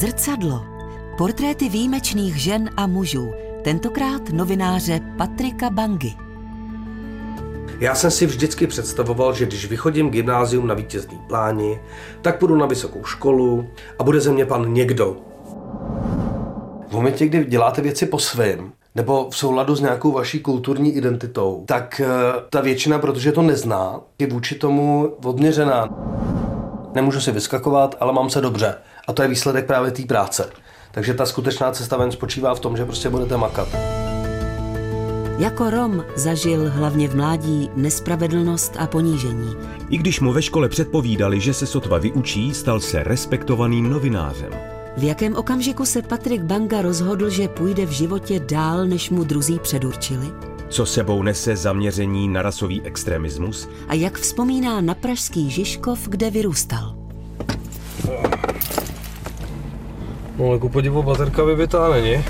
[0.00, 0.64] Zrcadlo.
[1.18, 3.32] Portréty výjimečných žen a mužů.
[3.64, 6.14] Tentokrát novináře Patrika Bangy.
[7.80, 11.80] Já jsem si vždycky představoval, že když vychodím gymnázium na vítězný pláni,
[12.22, 13.66] tak půjdu na vysokou školu
[13.98, 15.16] a bude ze mě pan někdo.
[16.88, 21.64] V momentě, kdy děláte věci po svém, nebo v souladu s nějakou vaší kulturní identitou,
[21.66, 22.08] tak eh,
[22.50, 26.09] ta většina, protože to nezná, je vůči tomu odměřená.
[26.94, 28.74] Nemůžu si vyskakovat, ale mám se dobře.
[29.08, 30.50] A to je výsledek právě té práce.
[30.90, 33.68] Takže ta skutečná cesta ven spočívá v tom, že prostě budete makat.
[35.38, 39.56] Jako Rom zažil hlavně v mládí nespravedlnost a ponížení.
[39.90, 44.50] I když mu ve škole předpovídali, že se sotva vyučí, stal se respektovaným novinářem.
[44.96, 49.58] V jakém okamžiku se Patrik Banga rozhodl, že půjde v životě dál, než mu druzí
[49.58, 50.49] předurčili?
[50.70, 53.68] Co sebou nese zaměření na rasový extremismus?
[53.88, 56.94] A jak vzpomíná na pražský Žižkov, kde vyrůstal?
[60.38, 62.24] No, jako podivu baterka vybitá není.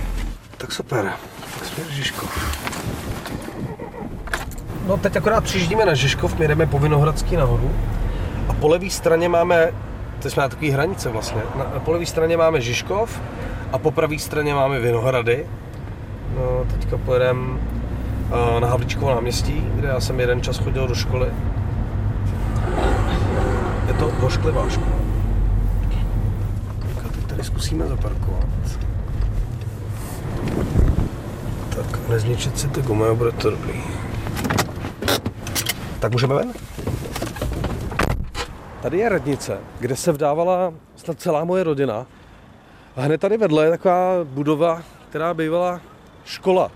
[0.56, 1.12] Tak super,
[1.54, 2.60] tak jsme Žižkov.
[4.86, 7.70] No teď akorát přijíždíme na Žižkov, my jdeme po Vinohradský nahoru
[8.48, 9.72] a po levé straně máme,
[10.22, 13.20] to jsme na takové hranice vlastně, na, po levé straně máme Žižkov
[13.72, 15.46] a po pravé straně máme Vinohrady.
[16.36, 17.60] No, teďka pojedeme
[18.60, 21.28] na Havlíčkovo náměstí, kde já jsem jeden čas chodil do školy.
[23.86, 24.96] Je to vošklivá škola.
[27.14, 28.48] Teď tady zkusíme zaparkovat.
[31.76, 33.82] Tak nezničit si ty gumy, bude to dobrý.
[36.00, 36.52] Tak můžeme ven?
[38.82, 42.06] Tady je radnice, kde se vdávala snad celá moje rodina.
[42.96, 45.80] A hned tady vedle je taková budova, která bývala
[46.24, 46.70] škola.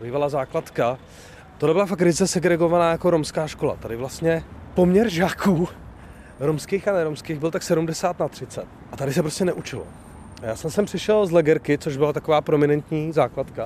[0.00, 0.98] Bývala základka.
[1.58, 3.76] To byla fakt ryze segregovaná jako romská škola.
[3.76, 4.44] Tady vlastně
[4.74, 5.68] poměr žáků
[6.40, 8.64] romských a neromských byl tak 70 na 30.
[8.92, 9.86] A tady se prostě neučilo.
[10.42, 13.64] A já jsem sem přišel z Legerky, což byla taková prominentní základka.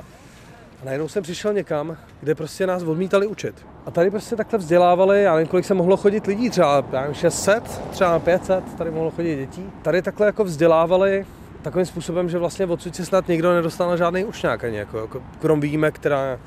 [0.83, 3.67] A najednou jsem přišel někam, kde prostě nás odmítali učit.
[3.87, 7.15] A tady prostě takhle vzdělávali, já nevím, kolik se mohlo chodit lidí, třeba já nevím,
[7.15, 9.73] 600, třeba 500, tady mohlo chodit dětí.
[9.83, 11.27] Tady takhle jako vzdělávali
[11.65, 15.23] takovým způsobem, že vlastně odsud se snad nikdo nedostal na žádný učňák ani, jako, jako
[15.41, 16.39] krom výjimek, která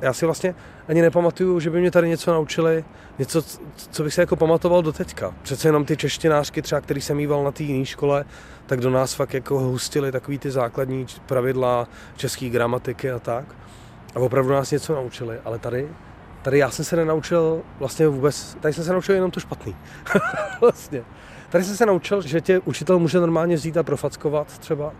[0.00, 0.54] já si vlastně
[0.88, 2.84] ani nepamatuju, že by mě tady něco naučili,
[3.18, 3.42] něco,
[3.90, 5.34] co bych se jako pamatoval do teďka.
[5.42, 8.24] Přece jenom ty češtinářky třeba, který jsem mýval na té jiné škole,
[8.66, 13.44] tak do nás fakt jako hustili takový ty základní pravidla české gramatiky a tak.
[14.14, 15.88] A opravdu nás něco naučili, ale tady,
[16.42, 19.76] tady já jsem se nenaučil vlastně vůbec, tady jsem se naučil jenom to špatný.
[20.60, 21.04] vlastně.
[21.56, 24.92] Tady jsem se naučil, že tě učitel může normálně vzít a profackovat třeba,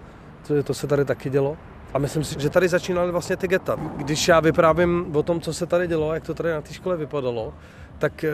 [0.46, 1.56] to, to se tady taky dělo.
[1.94, 3.76] A myslím si, že tady začínaly vlastně ty geta.
[3.96, 6.96] Když já vyprávím o tom, co se tady dělo, jak to tady na té škole
[6.96, 7.54] vypadalo,
[7.98, 8.32] tak eh,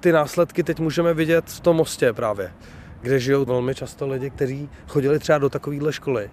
[0.00, 2.52] ty následky teď můžeme vidět v tom mostě právě,
[3.00, 6.30] kde žijou velmi často lidi, kteří chodili třeba do takovéhle školy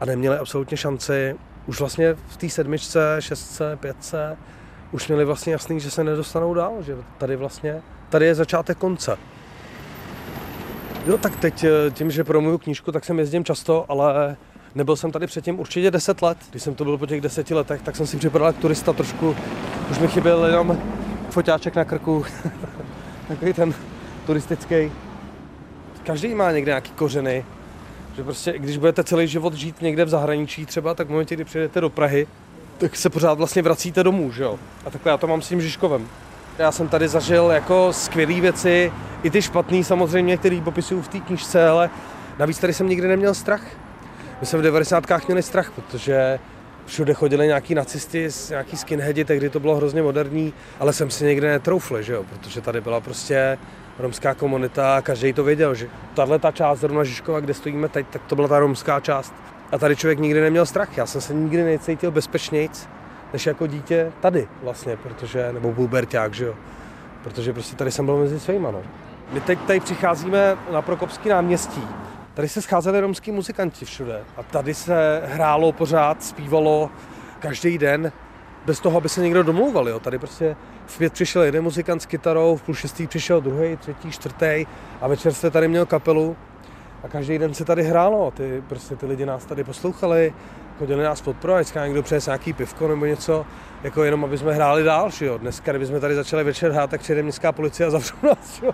[0.00, 1.36] a neměli absolutně šanci
[1.66, 4.36] už vlastně v té sedmičce, šestce, pětce
[4.92, 9.18] už měli vlastně jasný, že se nedostanou dál, že tady vlastně, tady je začátek konce.
[11.06, 14.36] Jo, tak teď eh, tím, že promuju knížku, tak jsem jezdím často, ale
[14.74, 16.38] nebyl jsem tady předtím určitě 10 let.
[16.50, 19.36] Když jsem to byl po těch deseti letech, tak jsem si připadal jak turista trošku.
[19.90, 20.78] Už mi chyběl jenom
[21.30, 22.24] foťáček na krku.
[23.28, 23.74] Takový ten
[24.26, 24.92] turistický.
[26.02, 27.44] Každý má někde nějaký kořeny.
[28.16, 31.44] Že prostě, když budete celý život žít někde v zahraničí třeba, tak v momentě, kdy
[31.44, 32.26] přijedete do Prahy,
[32.78, 34.58] tak se pořád vlastně vracíte domů, že jo?
[34.86, 36.08] A takhle já to mám s tím Žižkovem.
[36.58, 41.20] Já jsem tady zažil jako skvělé věci, i ty špatné samozřejmě, které popisuju v té
[41.20, 41.90] knižce, ale
[42.38, 43.62] navíc tady jsem nikdy neměl strach.
[44.40, 45.04] My jsme v 90.
[45.28, 46.38] měli strach, protože
[46.86, 51.50] všude chodili nějaký nacisti, nějaký skinheadi, tehdy to bylo hrozně moderní, ale jsem si někde
[51.50, 53.58] netroufl, že jo, protože tady byla prostě
[53.98, 58.06] romská komunita a každý to věděl, že tahle ta část zrovna Žižkova, kde stojíme teď,
[58.10, 59.34] tak to byla ta romská část.
[59.72, 62.88] A tady člověk nikdy neměl strach, já jsem se nikdy necítil bezpečnějc,
[63.32, 66.54] než jako dítě tady vlastně, protože, nebo puberták, že jo.
[67.22, 68.82] Protože prostě tady jsem byl mezi svýma, no.
[69.32, 71.82] My teď tady přicházíme na Prokopský náměstí.
[72.34, 74.20] Tady se scházeli romský muzikanti všude.
[74.36, 76.90] A tady se hrálo pořád, zpívalo
[77.38, 78.12] každý den,
[78.66, 79.88] bez toho, aby se někdo domlouval.
[79.88, 80.00] Jo.
[80.00, 80.56] Tady prostě
[80.86, 84.66] v pět přišel jeden muzikant s kytarou, v půl šestý přišel druhý, třetí, čtvrtý
[85.00, 86.36] a večer jste tady měl kapelu
[87.04, 88.30] a každý den se tady hrálo.
[88.30, 90.32] Ty, prostě ty lidi nás tady poslouchali,
[90.80, 93.46] chodili nás podporovat, někdo přes nějaký pivko nebo něco,
[93.82, 95.38] jako jenom aby jsme hráli dál, že jo.
[95.38, 98.72] Dneska, kdybychom tady začali večer hrát, tak přijde městská policie a zavřou nás, jo.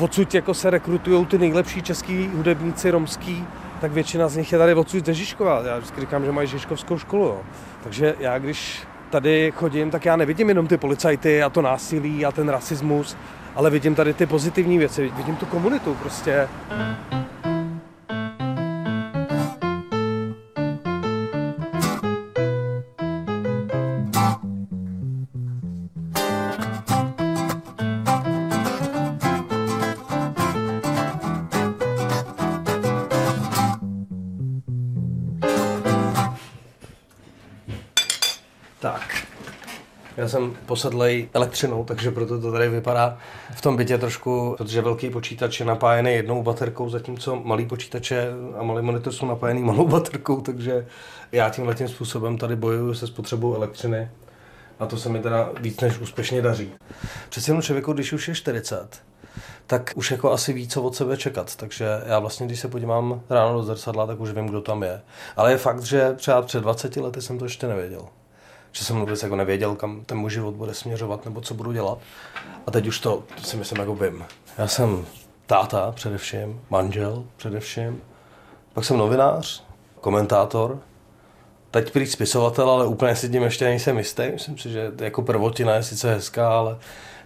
[0.00, 3.44] Odsud jako se rekrutují ty nejlepší český hudebníci romský,
[3.80, 5.62] tak většina z nich je tady odsud ze Žižkova.
[5.66, 7.40] Já vždycky říkám, že mají Žižkovskou školu, jo.
[7.84, 12.32] Takže já, když tady chodím, tak já nevidím jenom ty policajty a to násilí a
[12.32, 13.16] ten rasismus,
[13.54, 16.48] ale vidím tady ty pozitivní věci, vidím tu komunitu prostě.
[40.20, 43.18] Já jsem posedlej elektřinou, takže proto to tady vypadá
[43.54, 48.28] v tom bytě trošku, protože velký počítač je napájený jednou baterkou, zatímco malý počítače
[48.58, 50.86] a malý monitor jsou napájený malou baterkou, takže
[51.32, 54.10] já tímhle tím způsobem tady bojuju se spotřebou elektřiny
[54.78, 56.72] a to se mi teda víc než úspěšně daří.
[57.28, 59.02] Přeci jenom člověku, když už je 40,
[59.66, 61.56] tak už jako asi ví, co od sebe čekat.
[61.56, 65.00] Takže já vlastně, když se podívám ráno do zrcadla, tak už vím, kdo tam je.
[65.36, 68.08] Ale je fakt, že třeba před 20 lety jsem to ještě nevěděl.
[68.72, 71.98] Že jsem vůbec jako nevěděl, kam ten můj život bude směřovat nebo co budu dělat.
[72.66, 74.24] A teď už to, to si myslím, jako vím.
[74.58, 75.06] Já jsem
[75.46, 78.02] táta především, manžel především,
[78.72, 79.64] pak jsem novinář,
[80.00, 80.78] komentátor,
[81.70, 84.22] teď prý spisovatel, ale úplně si tím ještě nejsem jistý.
[84.32, 86.78] Myslím si, že jako prvotina je sice hezká, ale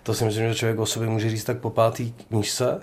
[0.02, 2.80] to si myslím, že člověk o sobě může říct tak po pátý knížce.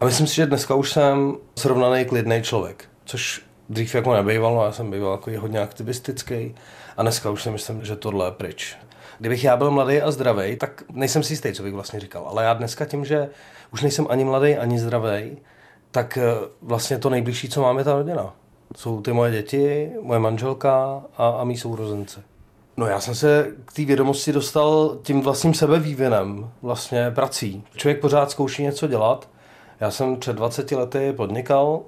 [0.00, 4.64] A myslím si, že dneska už jsem srovnaný klidný člověk, což dřív jako nebýval, no
[4.64, 6.54] já jsem býval jako hodně aktivistický
[7.00, 8.76] a dneska už si myslím, že tohle je pryč.
[9.18, 12.28] Kdybych já byl mladý a zdravý, tak nejsem si jistý, co bych vlastně říkal.
[12.28, 13.28] Ale já dneska tím, že
[13.72, 15.36] už nejsem ani mladý, ani zdravý,
[15.90, 16.22] tak eh,
[16.62, 18.34] vlastně to nejbližší, co máme, ta rodina.
[18.76, 22.20] Jsou ty moje děti, moje manželka a, a mý sourozenci.
[22.76, 27.64] No já jsem se k té vědomosti dostal tím vlastním sebevývinem, vlastně prací.
[27.76, 29.28] Člověk pořád zkouší něco dělat.
[29.80, 31.80] Já jsem před 20 lety podnikal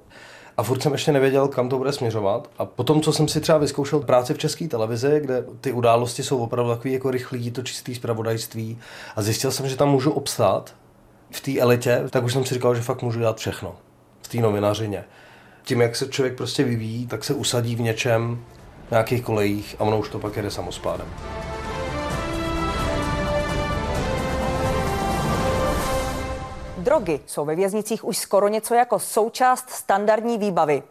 [0.56, 2.50] a furt jsem ještě nevěděl, kam to bude směřovat.
[2.58, 6.38] A potom, co jsem si třeba vyzkoušel práci v české televizi, kde ty události jsou
[6.38, 8.78] opravdu takový jako rychlý, to čistý zpravodajství
[9.16, 10.74] a zjistil jsem, že tam můžu obstát
[11.30, 13.74] v té elitě, tak už jsem si říkal, že fakt můžu dělat všechno
[14.22, 15.04] v té novinařině.
[15.64, 18.44] Tím, jak se člověk prostě vyvíjí, tak se usadí v něčem,
[18.90, 21.06] nějakých kolejích a ono už to pak jede samospádem.
[26.92, 30.82] Drogy jsou ve věznicích už skoro něco jako součást standardní výbavy.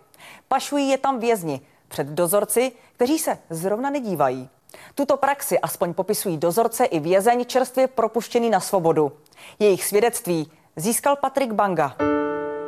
[0.48, 4.50] Pašují je tam vězni před dozorci, kteří se zrovna nedívají.
[4.95, 9.12] Tuto praxi aspoň popisují dozorce i vězeň čerstvě propuštěný na svobodu.
[9.59, 11.95] Jejich svědectví získal Patrik Banga.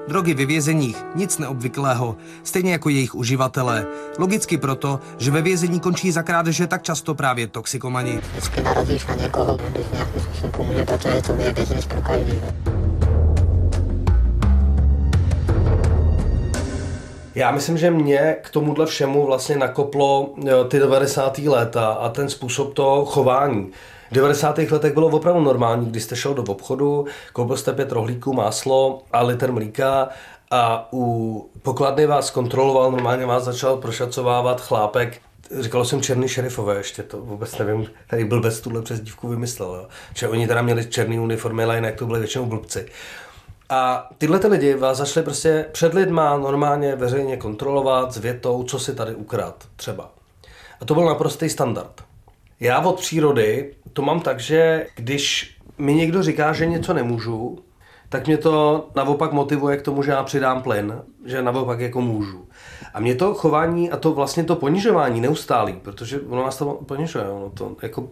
[0.08, 3.86] Drogy ve vězeních, nic neobvyklého, stejně jako jejich uživatelé.
[4.20, 8.18] Logicky proto, že ve vězení končí za krádeže tak často právě toxikomani.
[8.18, 11.54] Vždycky narazíš na někoho, kdo ti nějakým způsobem pomůže, protože to je
[11.88, 12.42] pro každý.
[17.36, 20.34] Já myslím, že mě k tomuhle všemu vlastně nakoplo
[20.68, 21.38] ty 90.
[21.38, 23.72] léta a ten způsob toho chování.
[24.12, 24.58] V 90.
[24.58, 29.24] letech bylo opravdu normální, když jste šel do obchodu, koupil jste pět rohlíků, máslo a
[29.24, 30.10] litr mlíka
[30.52, 35.22] a u pokladny vás kontroloval, normálně vás začal prošacovávat chlápek,
[35.60, 39.88] říkalo jsem černý šerifové ještě, to vůbec nevím, tady byl bez tuhle přezdívku vymyslel, jo.
[40.14, 42.86] že oni teda měli černý uniformy, ale jinak to byly většinou blbci.
[43.70, 48.80] A tyhle ty lidi vás začali prostě před lidma normálně veřejně kontrolovat s větou, co
[48.80, 50.12] si tady ukrát třeba.
[50.82, 52.04] A to byl naprostý standard.
[52.60, 57.60] Já od přírody to mám tak, že když mi někdo říká, že něco nemůžu,
[58.10, 62.48] tak mě to naopak motivuje k tomu, že já přidám plyn, že naopak jako můžu.
[62.94, 67.30] A mě to chování a to vlastně to ponižování neustálý, protože ono vás to ponižuje,
[67.30, 68.10] ono to jako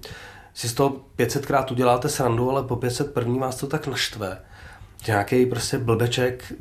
[0.53, 4.41] si z toho 500krát uděláte srandu, ale po 500 první vás to tak naštve.
[5.07, 6.53] Nějaký prostě blbeček,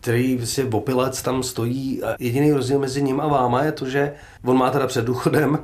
[0.00, 4.12] který prostě opilec tam stojí a jediný rozdíl mezi ním a váma je to, že
[4.44, 5.58] on má teda před důchodem,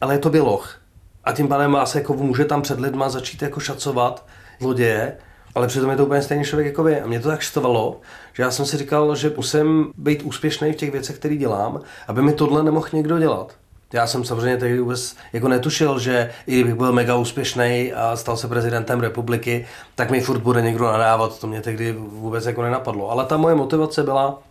[0.00, 0.80] ale je to běloch.
[1.24, 4.26] A tím pádem vás jako může tam před lidma začít jako šacovat
[4.60, 5.16] zloděje,
[5.54, 7.00] ale přitom je to úplně stejný člověk jako vy.
[7.00, 8.00] A mě to tak štvalo,
[8.32, 12.22] že já jsem si říkal, že musím být úspěšný v těch věcech, které dělám, aby
[12.22, 13.56] mi tohle nemohl někdo dělat.
[13.92, 18.36] Já jsem samozřejmě tehdy vůbec jako netušil, že i kdybych byl mega úspěšný a stal
[18.36, 21.38] se prezidentem republiky, tak mi furt bude někdo nadávat.
[21.38, 23.10] To mě tehdy vůbec jako nenapadlo.
[23.10, 24.42] Ale ta moje motivace byla,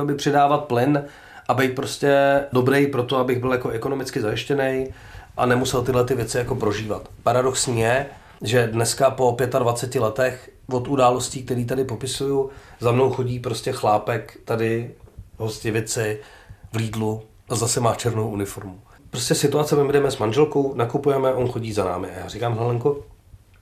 [0.00, 1.04] aby přidávat plyn
[1.48, 4.88] a být prostě dobrý pro to, abych byl jako ekonomicky zajištěný,
[5.36, 7.08] a nemusel tyhle ty věci jako prožívat.
[7.22, 8.06] Paradoxní je,
[8.42, 14.38] že dneska po 25 letech od událostí, které tady popisuju, za mnou chodí prostě chlápek
[14.44, 14.90] tady
[15.36, 16.20] hostivici
[16.72, 18.80] v Lidlu a zase má černou uniformu.
[19.10, 22.08] Prostě situace, my jdeme s manželkou, nakupujeme, on chodí za námi.
[22.10, 23.04] A já říkám, Helenko,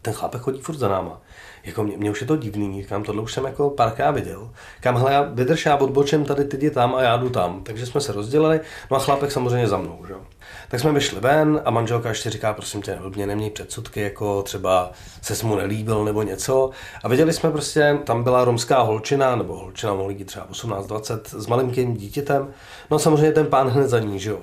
[0.03, 1.21] ten chlápek chodí furt za náma.
[1.65, 4.51] Jako mě, mě už je to divný, říkám, tohle už jsem jako párkrát viděl.
[4.81, 7.63] Kam, hele, já vydrž, já odbočím tady, ty jdi tam a já jdu tam.
[7.63, 10.15] Takže jsme se rozdělili, no a chlápek samozřejmě za mnou, že?
[10.69, 14.93] Tak jsme vyšli ven a manželka ještě říká, prosím tě, mě neměj předsudky, jako třeba
[15.23, 16.71] se mu nelíbil nebo něco.
[17.05, 21.47] A viděli jsme prostě, tam byla romská holčina, nebo holčina mohla být třeba 18-20 s
[21.47, 22.49] malinkým dítětem.
[22.91, 24.39] No a samozřejmě ten pán hned za ní, že jo.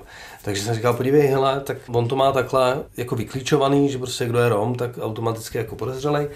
[0.48, 4.38] Takže jsem říkal, podívej, hele, tak on to má takhle jako vyklíčovaný, že prostě kdo
[4.38, 6.28] je Rom, tak automaticky jako podezřelej.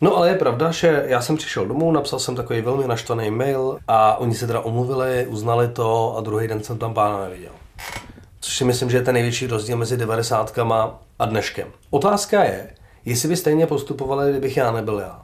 [0.00, 3.78] No ale je pravda, že já jsem přišel domů, napsal jsem takový velmi naštvaný mail
[3.88, 7.52] a oni se teda omluvili, uznali to a druhý den jsem tam pána neviděl.
[8.40, 10.58] Což si myslím, že je ten největší rozdíl mezi 90
[11.18, 11.68] a dneškem.
[11.90, 12.70] Otázka je,
[13.04, 15.22] jestli by stejně postupovali, kdybych já nebyl já.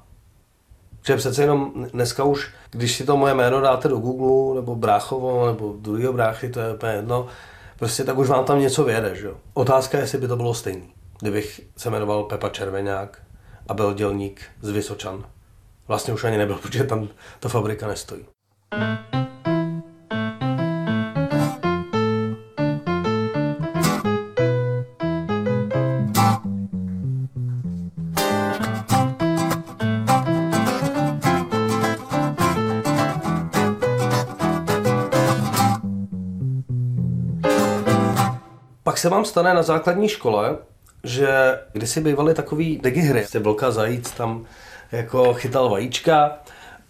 [1.06, 5.46] Že přece jenom dneska už, když si to moje jméno dáte do Google, nebo Bráchovo,
[5.46, 7.26] nebo druhého bráchy, to je úplně jedno,
[7.82, 9.36] prostě tak už vám tam něco vyjede, že jo.
[9.54, 10.92] Otázka je, jestli by to bylo stejný.
[11.20, 13.22] Kdybych se jmenoval Pepa Červeňák
[13.68, 15.24] a byl dělník z Vysočan.
[15.88, 17.08] Vlastně už ani nebyl, protože tam
[17.40, 18.24] ta fabrika nestojí.
[18.70, 19.21] Pak
[39.02, 40.56] se vám stane na základní škole,
[41.04, 44.44] že kdysi bývaly takový digihry, jste vlka zajíc tam
[44.92, 46.38] jako chytal vajíčka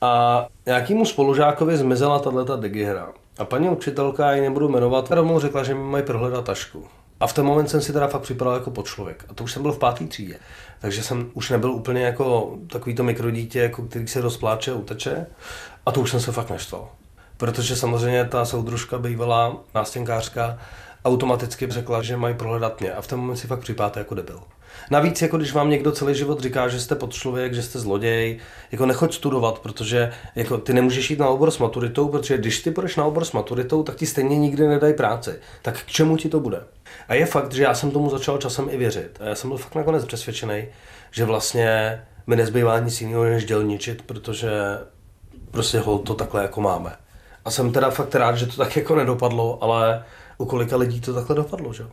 [0.01, 3.09] a nějakýmu spolužákovi zmizela tato digihra.
[3.39, 6.85] A paní učitelka, ji nebudu jmenovat, rovnou řekla, že mi mají prohledat tašku.
[7.21, 9.25] A v ten moment jsem si teda fakt připadal jako podčlověk.
[9.29, 10.39] A to už jsem byl v páté třídě.
[10.81, 15.27] Takže jsem už nebyl úplně jako takový to mikrodítě, jako který se rozpláče a uteče.
[15.87, 16.89] A to už jsem se fakt neštval.
[17.37, 20.59] Protože samozřejmě ta soudružka bývalá nástěnkářka
[21.05, 22.93] automaticky řekla, že mají prohledat mě.
[22.93, 24.41] A v ten moment si fakt připáte jako debil.
[24.91, 28.39] Navíc, jako když vám někdo celý život říká, že jste podčlověk, že jste zloděj,
[28.73, 32.71] jako nechoď studovat, protože jako ty nemůžeš jít na obor s maturitou, protože když ty
[32.71, 35.31] půjdeš na obor s maturitou, tak ti stejně nikdy nedají práci.
[35.63, 36.61] Tak k čemu ti to bude?
[37.09, 39.19] A je fakt, že já jsem tomu začal časem i věřit.
[39.21, 40.65] A já jsem byl fakt nakonec přesvědčený,
[41.11, 44.51] že vlastně mi nezbývá nic jiného, než dělničit, protože
[45.51, 46.93] prostě ho to takhle jako máme.
[47.45, 50.05] A jsem teda fakt rád, že to tak jako nedopadlo, ale
[50.43, 51.85] u kolika lidí to takhle dopadlo, že?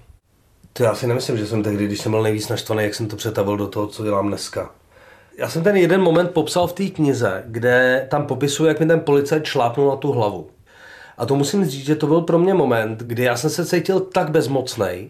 [0.74, 3.16] To já si nemyslím, že jsem tehdy, když jsem byl nejvíc naštvaný, jak jsem to
[3.16, 4.72] přetavil do toho, co dělám dneska.
[5.38, 9.00] Já jsem ten jeden moment popsal v té knize, kde tam popisuje, jak mi ten
[9.00, 10.50] policajt šlápnul na tu hlavu.
[11.18, 14.00] A to musím říct, že to byl pro mě moment, kdy já jsem se cítil
[14.00, 15.10] tak bezmocný,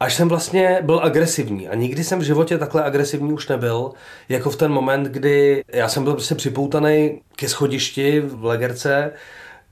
[0.00, 1.68] až jsem vlastně byl agresivní.
[1.68, 3.90] A nikdy jsem v životě takhle agresivní už nebyl,
[4.28, 9.12] jako v ten moment, kdy já jsem byl prostě připoutaný ke schodišti v Legerce,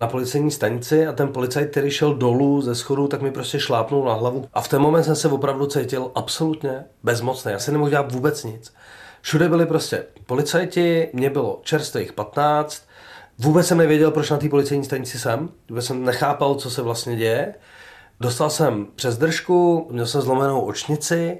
[0.00, 4.04] na policejní stanici a ten policajt, který šel dolů ze schodu, tak mi prostě šlápnul
[4.04, 4.48] na hlavu.
[4.52, 7.52] A v ten moment jsem se opravdu cítil absolutně bezmocný.
[7.52, 8.74] Já si nemohl dělat vůbec nic.
[9.20, 12.82] Všude byli prostě policajti, mě bylo čerstvých 15,
[13.38, 17.16] vůbec jsem nevěděl, proč na té policejní stanici jsem, vůbec jsem nechápal, co se vlastně
[17.16, 17.54] děje.
[18.20, 21.38] Dostal jsem přes držku, měl jsem zlomenou očnici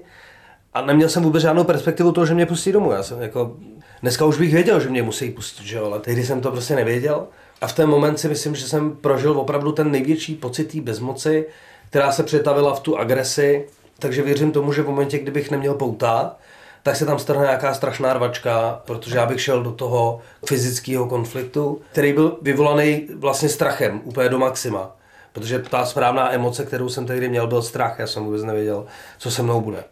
[0.75, 2.93] a neměl jsem vůbec žádnou perspektivu toho, že mě pustí domů.
[2.93, 3.57] Já jsem jako,
[4.03, 6.77] dneska už bych věděl, že mě musí pustit, že jo, ale tehdy jsem to prostě
[6.77, 7.27] nevěděl.
[7.61, 11.47] A v ten moment si myslím, že jsem prožil opravdu ten největší pocit bezmoci,
[11.91, 13.67] která se přetavila v tu agresi.
[13.99, 16.37] Takže věřím tomu, že v momentě, kdybych neměl pouta,
[16.83, 21.81] tak se tam strhne nějaká strašná rvačka, protože já bych šel do toho fyzického konfliktu,
[21.93, 24.97] který byl vyvolaný vlastně strachem, úplně do maxima.
[25.33, 27.99] Protože ta správná emoce, kterou jsem tehdy měl, byl strach.
[27.99, 28.87] Já jsem vůbec nevěděl,
[29.19, 29.85] co se mnou bude.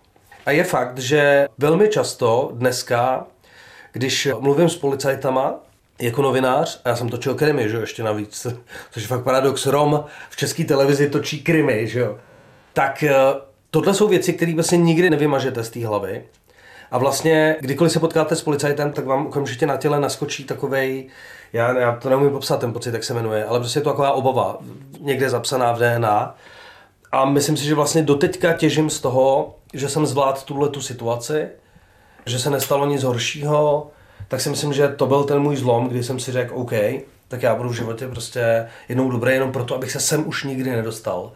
[0.46, 3.26] A je fakt, že velmi často dneska,
[3.92, 5.54] když mluvím s policajtama,
[6.00, 8.46] jako novinář, a já jsem točil krimi, že jo, ještě navíc,
[8.90, 12.18] což je fakt paradox, Rom v české televizi točí krimi, že jo,
[12.72, 13.14] tak eh,
[13.70, 16.24] tohle jsou věci, které vlastně nikdy nevymažete z té hlavy.
[16.90, 21.08] A vlastně, kdykoliv se potkáte s policajtem, tak vám okamžitě na těle naskočí takovej,
[21.52, 24.12] já, já to neumím popsat ten pocit, jak se jmenuje, ale prostě je to taková
[24.12, 24.58] obava,
[25.00, 26.34] někde zapsaná v DNA.
[27.12, 31.48] A myslím si, že vlastně doteďka těžím z toho, že jsem zvládl tuhle tu situaci,
[32.26, 33.90] že se nestalo nic horšího,
[34.28, 36.72] tak si myslím, že to byl ten můj zlom, kdy jsem si řekl, OK,
[37.28, 40.70] tak já budu v životě prostě jednou dobrý jenom proto, abych se sem už nikdy
[40.70, 41.32] nedostal.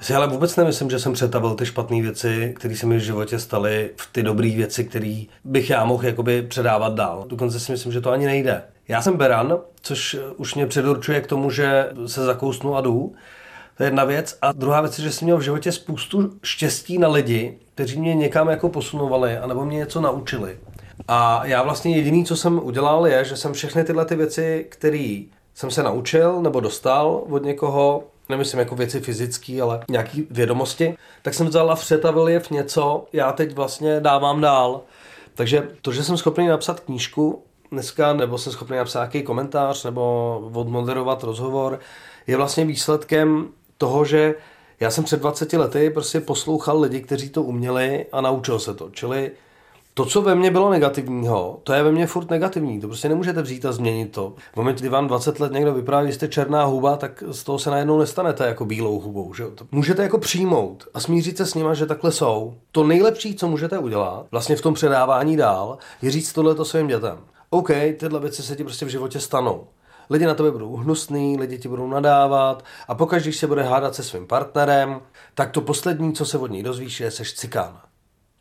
[0.00, 3.38] Si ale vůbec nemyslím, že jsem přetavil ty špatné věci, které se mi v životě
[3.38, 7.24] staly, v ty dobré věci, které bych já mohl jakoby předávat dál.
[7.28, 8.62] Dokonce si myslím, že to ani nejde.
[8.88, 13.14] Já jsem beran, což už mě předurčuje k tomu, že se zakousnu a jdu.
[13.76, 14.38] To je jedna věc.
[14.42, 18.14] A druhá věc je, že jsem měl v životě spoustu štěstí na lidi, kteří mě
[18.14, 20.58] někam jako posunovali, anebo mě něco naučili.
[21.08, 25.22] A já vlastně jediný, co jsem udělal, je, že jsem všechny tyhle ty věci, které
[25.54, 31.34] jsem se naučil nebo dostal od někoho, nemyslím jako věci fyzické, ale nějaký vědomosti, tak
[31.34, 34.80] jsem vzal a přetavil je v něco, já teď vlastně dávám dál.
[35.34, 37.42] Takže to, že jsem schopný napsat knížku
[37.72, 41.80] dneska, nebo jsem schopný napsat nějaký komentář, nebo odmoderovat rozhovor,
[42.26, 44.34] je vlastně výsledkem toho, že
[44.80, 48.90] já jsem před 20 lety prostě poslouchal lidi, kteří to uměli a naučil se to.
[48.90, 49.30] Čili
[49.94, 52.80] to, co ve mně bylo negativního, to je ve mně furt negativní.
[52.80, 54.32] To prostě nemůžete vzít a změnit to.
[54.52, 57.58] V momentě, kdy vám 20 let někdo vypráví, že jste černá huba, tak z toho
[57.58, 59.34] se najednou nestanete jako bílou hubou.
[59.34, 59.44] Že?
[59.44, 62.54] To můžete jako přijmout a smířit se s nima, že takhle jsou.
[62.72, 67.18] To nejlepší, co můžete udělat, vlastně v tom předávání dál, je říct tohle svým dětem.
[67.50, 69.66] OK, tyhle věci se ti prostě v životě stanou.
[70.10, 73.94] Lidi na tebe budou hnusný, lidi ti budou nadávat a pokaž, když se bude hádat
[73.94, 75.00] se svým partnerem,
[75.34, 77.80] tak to poslední, co se od ní dozvíš, je seš cikán.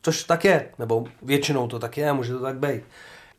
[0.02, 2.82] Což tak je, nebo většinou to tak je, může to tak být.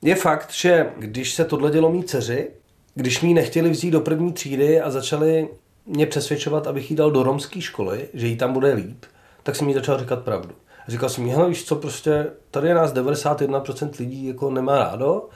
[0.03, 2.51] Je fakt, že když se tohle dělo mý dceři,
[2.95, 5.49] když mi nechtěli vzít do první třídy a začali
[5.87, 9.05] mě přesvědčovat, abych jí dal do romské školy, že jí tam bude líp,
[9.43, 10.55] tak jsem jí začal říkat pravdu.
[10.89, 14.79] A říkal jsem jí, hele, víš co, prostě tady je nás 91% lidí jako nemá
[14.79, 15.29] rádo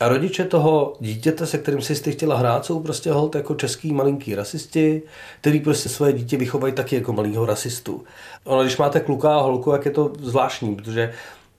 [0.00, 3.92] a rodiče toho dítěte, se kterým si jste chtěla hrát, jsou prostě hold jako český
[3.92, 5.02] malinký rasisti,
[5.40, 8.04] který prostě svoje dítě vychovají taky jako malýho rasistu.
[8.44, 11.12] Ono, když máte kluka a holku, jak je to zvláštní, protože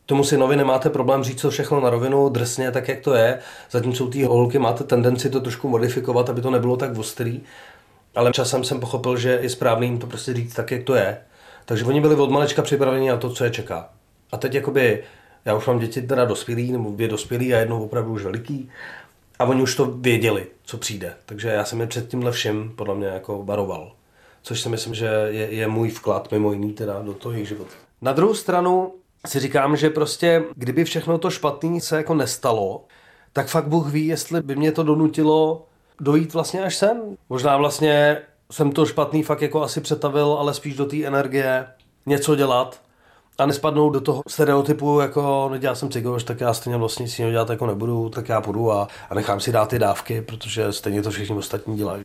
[0.06, 3.40] tomu synovi nemáte problém říct to všechno na rovinu, drsně, tak jak to je,
[3.72, 7.42] zatímco ty holky máte tendenci to trošku modifikovat, aby to nebylo tak ostrý.
[8.16, 11.18] Ale časem jsem pochopil, že je správný jim to prostě říct tak, jak to je.
[11.66, 13.90] Takže oni byli od malečka připraveni na to, co je čeká.
[14.32, 15.04] A teď jakoby,
[15.46, 18.70] já už mám děti teda dospělý, nebo dvě dospělý a jednou opravdu už veliký.
[19.40, 21.14] A oni už to věděli, co přijde.
[21.26, 23.92] Takže já jsem je před tímhle všem podle mě jako varoval.
[24.42, 27.72] Což si myslím, že je, je můj vklad mimo jiný teda do toho jejich života.
[28.02, 28.94] Na druhou stranu
[29.28, 32.86] si říkám, že prostě kdyby všechno to špatné se jako nestalo,
[33.34, 35.66] tak fakt Bůh ví, jestli by mě to donutilo
[36.00, 37.02] dojít vlastně až sem.
[37.30, 38.22] Možná vlastně
[38.52, 41.68] jsem to špatný fakt jako asi přetavil, ale spíš do té energie
[42.06, 42.82] něco dělat
[43.42, 47.50] a nespadnout do toho stereotypu, jako nedělal jsem cigoš, tak já stejně vlastně si dělat
[47.50, 51.12] jako nebudu, tak já půjdu a, a nechám si dát ty dávky, protože stejně to
[51.12, 52.04] všichni ostatní dělají.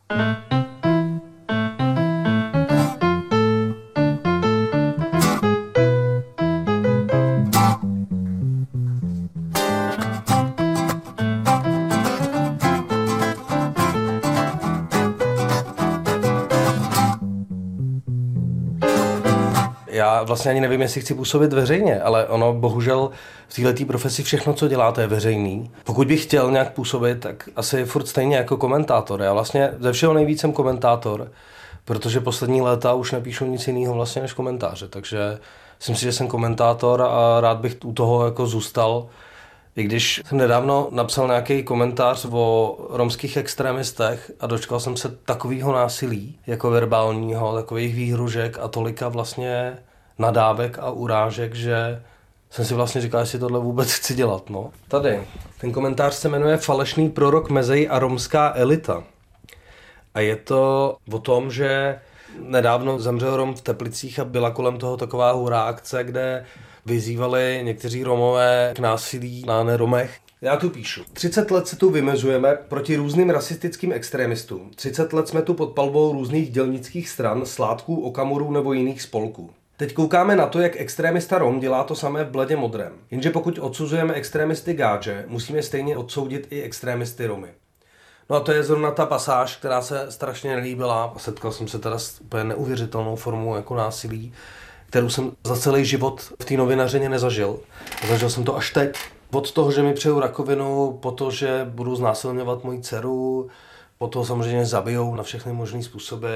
[19.97, 23.09] Já vlastně ani nevím, jestli chci působit veřejně, ale ono bohužel
[23.47, 25.71] v této profesi všechno, co děláte, je veřejný.
[25.83, 29.21] Pokud bych chtěl nějak působit, tak asi furt stejně jako komentátor.
[29.21, 31.31] Já vlastně ze všeho nejvíc jsem komentátor,
[31.85, 35.39] protože poslední léta už nepíšu nic jiného vlastně než komentáře, takže
[35.77, 39.07] myslím si, že jsem komentátor a rád bych u toho jako zůstal.
[39.75, 45.73] I když jsem nedávno napsal nějaký komentář o romských extremistech a dočkal jsem se takového
[45.73, 49.77] násilí, jako verbálního, takových výhružek a tolika vlastně
[50.17, 52.03] nadávek a urážek, že
[52.49, 54.49] jsem si vlastně říkal, jestli tohle vůbec chci dělat.
[54.49, 54.71] No.
[54.87, 55.23] Tady,
[55.61, 59.03] ten komentář se jmenuje Falešný prorok Mezej a romská elita.
[60.13, 61.99] A je to o tom, že
[62.41, 66.45] nedávno zemřel Rom v Teplicích a byla kolem toho taková hurá akce, kde
[66.85, 70.19] vyzývali někteří Romové k násilí na neromech.
[70.41, 71.03] Já tu píšu.
[71.13, 74.71] 30 let se tu vymezujeme proti různým rasistickým extremistům.
[74.75, 79.49] 30 let jsme tu pod palbou různých dělnických stran, sládků, okamurů nebo jiných spolků.
[79.79, 82.93] Teď koukáme na to, jak extrémista Rom dělá to samé v bledě modrém.
[83.11, 87.47] Jenže pokud odsuzujeme extrémisty Gáče, musíme stejně odsoudit i extrémisty Romy.
[88.29, 91.13] No a to je zrovna ta pasáž, která se strašně nelíbila.
[91.17, 94.33] Setkal jsem se teda s úplně neuvěřitelnou formou jako násilí,
[94.85, 97.59] kterou jsem za celý život v té novinařině nezažil.
[98.07, 98.97] Zažil jsem to až teď.
[99.31, 103.47] Od toho, že mi přeju rakovinu, po to, že budu znásilňovat moji dceru,
[103.97, 106.35] po to samozřejmě zabijou na všechny možné způsoby.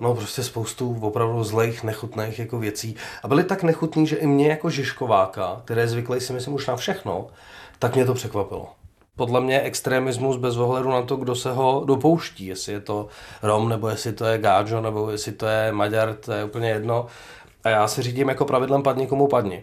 [0.00, 2.96] No prostě spoustu opravdu zlejch, nechutných jako věcí.
[3.22, 6.66] A byly tak nechutný, že i mě jako Žižkováka, které je zvyklý si myslím už
[6.66, 7.26] na všechno,
[7.78, 8.68] tak mě to překvapilo.
[9.16, 13.08] Podle mě extremismus bez ohledu na to, kdo se ho dopouští, jestli je to
[13.42, 17.06] Rom, nebo jestli to je Gáčo, nebo jestli to je Maďar, to je úplně jedno.
[17.64, 19.62] A já se řídím jako pravidlem padni komu padni.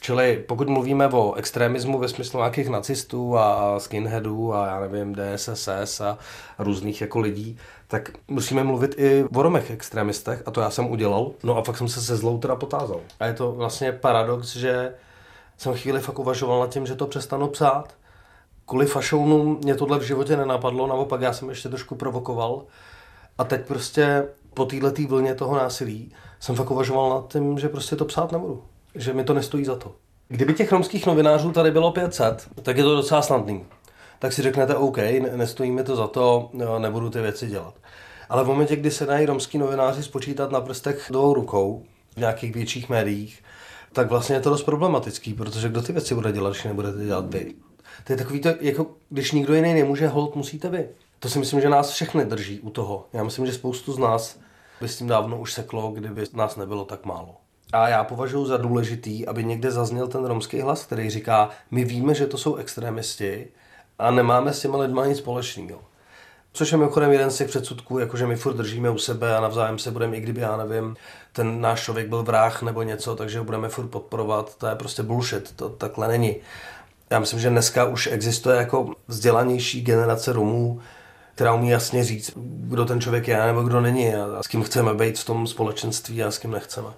[0.00, 6.00] Čili pokud mluvíme o extremismu ve smyslu nějakých nacistů a skinheadů a já nevím, DSSS
[6.00, 6.18] a
[6.58, 7.58] různých jako lidí,
[7.88, 11.30] tak musíme mluvit i o romech extremistech a to já jsem udělal.
[11.42, 13.00] No a fakt jsem se se zlou teda potázal.
[13.20, 14.94] A je to vlastně paradox, že
[15.56, 17.94] jsem chvíli fakt uvažoval nad tím, že to přestanu psát.
[18.66, 22.62] Kvůli fašounům mě tohle v životě nenapadlo, naopak já jsem ještě trošku provokoval.
[23.38, 27.96] A teď prostě po této vlně toho násilí jsem fakt uvažoval nad tím, že prostě
[27.96, 28.62] to psát nebudu.
[28.94, 29.92] Že mi to nestojí za to.
[30.28, 33.64] Kdyby těch romských novinářů tady bylo 500, tak je to docela snadný
[34.18, 34.98] tak si řeknete OK,
[35.36, 37.74] nestojí mi to za to, nebudu ty věci dělat.
[38.28, 42.54] Ale v momentě, kdy se dají romský novináři spočítat na prstech dvou rukou v nějakých
[42.54, 43.42] větších médiích,
[43.92, 47.34] tak vlastně je to dost problematický, protože kdo ty věci bude dělat, když nebudete dělat
[47.34, 47.54] vy.
[48.04, 50.88] To je takový to, jako když nikdo jiný nemůže, hold musíte vy.
[51.18, 53.06] To si myslím, že nás všechny drží u toho.
[53.12, 54.38] Já myslím, že spoustu z nás
[54.80, 57.36] by s tím dávno už seklo, kdyby nás nebylo tak málo.
[57.72, 62.14] A já považuji za důležitý, aby někde zazněl ten romský hlas, který říká, my víme,
[62.14, 63.48] že to jsou extremisti,
[63.98, 65.80] a nemáme s těma lidma nic společného.
[66.52, 69.78] Což je mimochodem jeden z těch předsudků, jakože my furt držíme u sebe a navzájem
[69.78, 70.96] se budeme, i kdyby, já nevím,
[71.32, 74.54] ten náš člověk byl vrah nebo něco, takže ho budeme furt podporovat.
[74.58, 76.36] To je prostě bullshit, to takhle není.
[77.10, 80.80] Já myslím, že dneska už existuje jako vzdělanější generace Romů,
[81.34, 84.94] která umí jasně říct, kdo ten člověk je nebo kdo není a s kým chceme
[84.94, 86.88] být v tom společenství a s kým nechceme.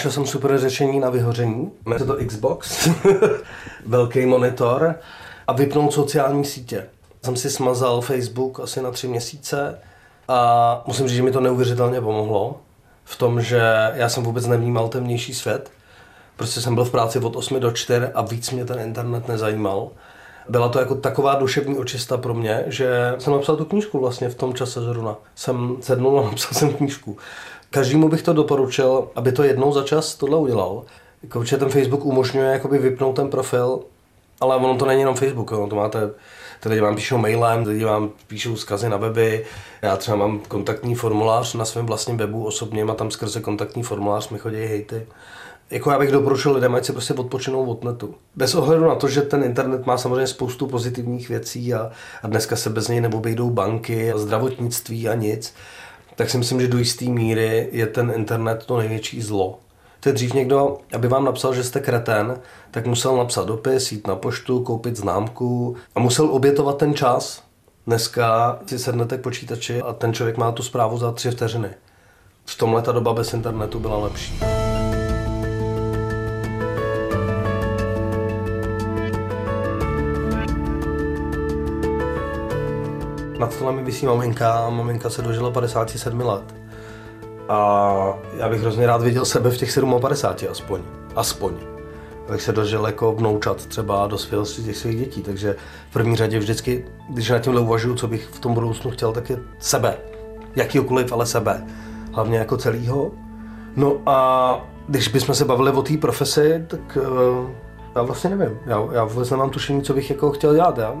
[0.00, 1.70] Našel jsem super řešení na vyhoření.
[1.86, 2.88] Jmenuje to Xbox,
[3.86, 4.94] velký monitor
[5.46, 6.86] a vypnout sociální sítě.
[7.24, 9.78] Jsem si smazal Facebook asi na tři měsíce
[10.28, 12.60] a musím říct, že mi to neuvěřitelně pomohlo
[13.04, 13.62] v tom, že
[13.94, 15.70] já jsem vůbec nevnímal ten vnější svět.
[16.36, 19.90] Prostě jsem byl v práci od 8 do 4 a víc mě ten internet nezajímal.
[20.48, 24.34] Byla to jako taková duševní očista pro mě, že jsem napsal tu knížku vlastně v
[24.34, 25.16] tom čase zrovna.
[25.34, 27.16] Jsem sednul a napsal jsem knížku.
[27.70, 30.84] Každému bych to doporučil, aby to jednou za čas tohle udělal.
[31.22, 33.80] Jako, ten Facebook umožňuje jakoby vypnout ten profil,
[34.40, 36.10] ale ono to není jenom Facebook, ono to máte
[36.60, 39.44] ty lidi vám píšou mailem, lidi vám píšou zkazy na weby.
[39.82, 44.28] Já třeba mám kontaktní formulář na svém vlastním webu osobně a tam skrze kontaktní formulář
[44.28, 45.06] mi chodí hejty.
[45.70, 48.14] Jako já bych doporučil lidem, ať si prostě odpočinou od netu.
[48.36, 51.90] Bez ohledu na to, že ten internet má samozřejmě spoustu pozitivních věcí a,
[52.22, 55.54] a dneska se bez něj neobejdou banky a zdravotnictví a nic,
[56.20, 59.58] tak si myslím, že do jisté míry je ten internet to největší zlo.
[60.00, 64.16] To dřív někdo, aby vám napsal, že jste kreten, tak musel napsat dopis, jít na
[64.16, 67.42] poštu, koupit známku a musel obětovat ten čas.
[67.86, 71.70] Dneska si sednete k počítači a ten člověk má tu zprávu za tři vteřiny.
[72.44, 74.59] V tomhle ta doba bez internetu byla lepší.
[83.40, 86.54] Nad stolem mi vysí maminka a maminka se dožila 57 let.
[87.48, 90.80] A já bych hrozně rád viděl sebe v těch 57 aspoň.
[91.16, 91.54] Aspoň.
[92.28, 95.22] Abych se dožil jako vnoučat třeba do svědosti těch svých dětí.
[95.22, 95.56] Takže
[95.90, 99.30] v první řadě vždycky, když na tímhle uvažuju, co bych v tom budoucnu chtěl, tak
[99.30, 99.96] je sebe.
[100.56, 101.66] Jakýkoliv, ale sebe.
[102.12, 103.10] Hlavně jako celýho.
[103.76, 107.50] No a když bychom se bavili o té profesi, tak uh,
[107.96, 108.58] já vlastně nevím.
[108.66, 110.78] Já, já vůbec nemám tušení, co bych jako chtěl dělat.
[110.78, 110.94] Já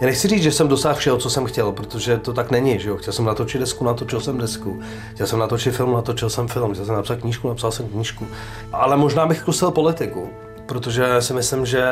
[0.00, 2.88] já nechci říct, že jsem dosáhl všeho, co jsem chtěl, protože to tak není, že
[2.88, 2.96] jo.
[2.96, 4.80] Chtěl jsem natočit desku, natočil jsem desku.
[5.14, 6.72] Chtěl jsem natočit film, natočil jsem film.
[6.72, 8.26] Chtěl jsem napsat knížku, napsal jsem knížku.
[8.72, 10.30] Ale možná bych kusil politiku,
[10.66, 11.84] protože si myslím, že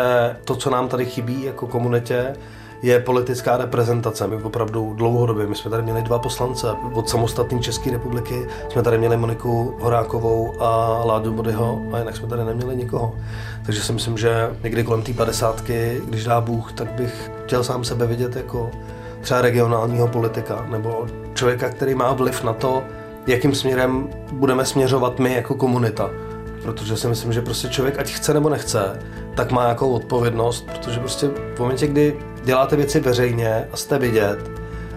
[0.44, 2.36] to, co nám tady chybí jako komunitě,
[2.84, 4.26] je politická reprezentace.
[4.26, 8.98] My opravdu dlouhodobě, my jsme tady měli dva poslance od samostatné České republiky, jsme tady
[8.98, 13.14] měli Moniku Horákovou a Ládu Bodyho a jinak jsme tady neměli nikoho.
[13.66, 17.84] Takže si myslím, že někdy kolem té padesátky, když dá Bůh, tak bych chtěl sám
[17.84, 18.70] sebe vidět jako
[19.20, 22.82] třeba regionálního politika nebo člověka, který má vliv na to,
[23.26, 26.10] jakým směrem budeme směřovat my jako komunita.
[26.62, 28.98] Protože si myslím, že prostě člověk, ať chce nebo nechce,
[29.34, 34.50] tak má nějakou odpovědnost, protože prostě v momentě, kdy děláte věci veřejně a jste vidět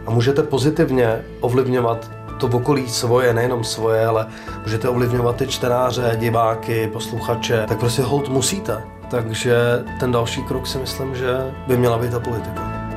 [0.06, 4.28] a můžete pozitivně ovlivňovat to okolí svoje, nejenom svoje, ale
[4.64, 8.82] můžete ovlivňovat ty čtenáře, diváky, posluchače, tak prostě hold musíte.
[9.12, 9.56] Takže
[10.00, 12.88] ten další krok si myslím, že by měla být ta politika.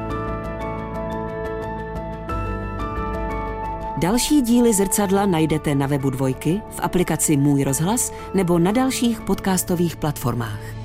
[3.97, 9.97] Další díly zrcadla najdete na webu Dvojky, v aplikaci Můj rozhlas nebo na dalších podcastových
[9.97, 10.80] platformách.